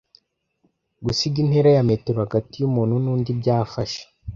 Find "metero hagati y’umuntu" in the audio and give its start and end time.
1.89-2.95